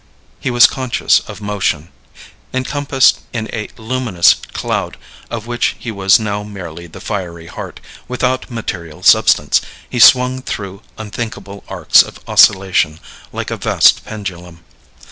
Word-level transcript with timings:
He 0.39 0.49
was 0.49 0.65
conscious 0.65 1.19
of 1.29 1.41
motion. 1.41 1.89
Encompassed 2.55 3.19
in 3.33 3.47
a 3.53 3.69
luminous 3.77 4.33
cloud, 4.51 4.97
of 5.29 5.45
which 5.45 5.75
he 5.77 5.91
was 5.91 6.19
now 6.19 6.41
merely 6.41 6.87
the 6.87 6.99
fiery 6.99 7.45
heart, 7.45 7.79
without 8.07 8.49
material 8.49 9.03
substance, 9.03 9.61
he 9.87 9.99
swung 9.99 10.41
through 10.41 10.81
unthinkable 10.97 11.63
arcs 11.67 12.01
of 12.01 12.19
oscillation, 12.27 12.99
like 13.31 13.51
a 13.51 13.57
vast 13.57 14.03
pendulum. 14.03 14.63